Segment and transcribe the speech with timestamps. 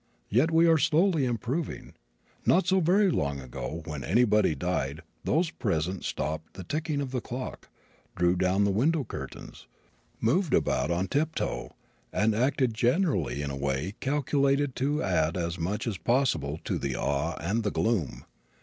[0.31, 1.93] Yet we are slowly improving.
[2.43, 7.21] Not so very long ago when anybody died those present stopped the ticking of the
[7.21, 7.69] clock,
[8.15, 9.67] drew down the window curtains,
[10.19, 11.75] moved about on tiptoe,
[12.11, 16.95] and acted generally in a way calculated to add as much as possible to the
[16.95, 18.25] awe and the gloom.